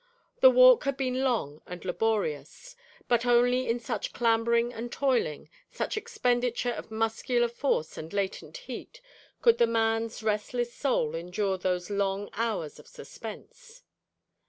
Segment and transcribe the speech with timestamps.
[0.39, 2.75] The walk had been long and laborious;
[3.07, 8.99] but only in such clambering and toiling, such expenditure of muscular force and latent heat,
[9.43, 13.83] could the man's restless soul endure those long hours of suspense.